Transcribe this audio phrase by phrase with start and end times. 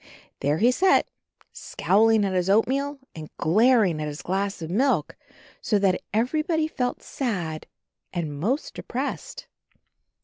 [0.39, 1.11] There he sat,
[1.53, 5.15] scowling at his oatmeal and glaring at his glass of milk,
[5.61, 7.67] so that everybody felt sad
[8.11, 9.45] and most de pressed.